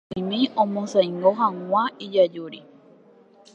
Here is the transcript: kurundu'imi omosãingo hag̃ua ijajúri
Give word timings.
kurundu'imi 0.09 0.39
omosãingo 0.61 1.29
hag̃ua 1.39 1.83
ijajúri 2.05 2.59